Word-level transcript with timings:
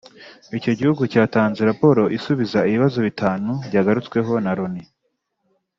icyo 0.57 0.71
gihugu 0.79 1.01
cyatanze 1.11 1.61
raporo 1.69 2.01
isubiza 2.17 2.59
ibibazo 2.69 2.99
bitanu 3.07 3.51
byagarutsweho 3.67 4.33
na 4.43 4.51
Loni 4.57 4.83